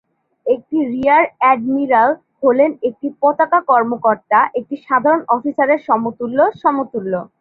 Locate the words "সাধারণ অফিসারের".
4.87-5.79